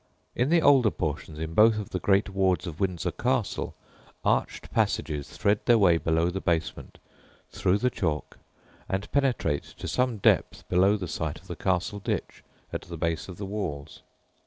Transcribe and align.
In 0.35 0.49
the 0.49 0.63
older 0.63 0.89
portions 0.89 1.37
in 1.37 1.53
both 1.53 1.77
of 1.77 1.91
the 1.91 1.99
great 1.99 2.27
wards 2.29 2.65
of 2.65 2.79
Windsor 2.79 3.11
Castle 3.11 3.75
arched 4.25 4.71
passages 4.71 5.29
thread 5.29 5.59
their 5.67 5.77
way 5.77 5.97
below 5.97 6.31
the 6.31 6.41
basement, 6.41 6.97
through 7.51 7.77
the 7.77 7.91
chalk, 7.91 8.39
and 8.89 9.11
penetrate 9.11 9.65
to 9.77 9.87
some 9.87 10.17
depth 10.17 10.67
below 10.69 10.97
the 10.97 11.07
site 11.07 11.39
of 11.39 11.45
the 11.45 11.55
castle 11.55 11.99
ditch 11.99 12.43
at 12.73 12.81
the 12.81 12.97
base 12.97 13.27
of 13.29 13.37
the 13.37 13.45
walls. 13.45 14.01